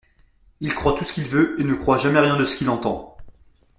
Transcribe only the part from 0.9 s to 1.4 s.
tout ce qu'il